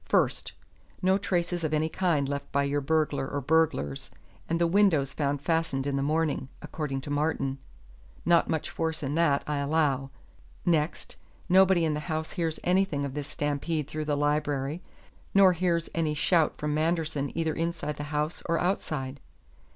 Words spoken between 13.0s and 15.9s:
of this stampede through the library, nor hears